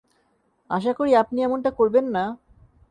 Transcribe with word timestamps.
আশা 0.69 0.91
করি 0.93 1.11
আপনি 1.15 1.37
এমনটা 1.41 1.71
করবেন 1.71 2.05
না? 2.15 2.23